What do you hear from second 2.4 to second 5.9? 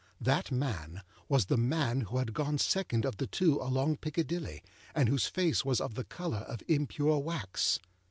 second of the two along Piccadilly, and whose face was